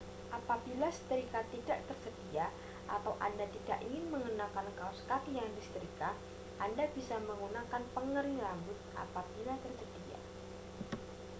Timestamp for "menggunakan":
7.27-7.83